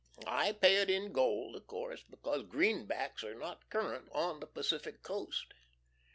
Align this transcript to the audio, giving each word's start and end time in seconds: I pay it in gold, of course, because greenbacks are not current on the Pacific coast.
I 0.25 0.53
pay 0.53 0.77
it 0.77 0.89
in 0.89 1.11
gold, 1.11 1.55
of 1.55 1.67
course, 1.67 2.01
because 2.01 2.41
greenbacks 2.47 3.23
are 3.23 3.35
not 3.35 3.69
current 3.69 4.09
on 4.11 4.39
the 4.39 4.47
Pacific 4.47 5.03
coast. 5.03 5.53